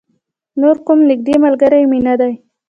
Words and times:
نور 0.61 0.75
کوم 0.85 0.99
نږدې 1.09 1.35
ملگری 1.43 1.83
مې 1.89 1.99
نه 2.07 2.13
دی. 2.19 2.33